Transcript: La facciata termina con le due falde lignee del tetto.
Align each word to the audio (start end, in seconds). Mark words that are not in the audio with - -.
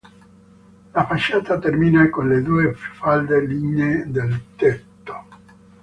La 0.93 1.05
facciata 1.05 1.59
termina 1.59 2.09
con 2.09 2.27
le 2.27 2.41
due 2.41 2.73
falde 2.73 3.39
lignee 3.45 4.09
del 4.09 4.55
tetto. 4.55 5.25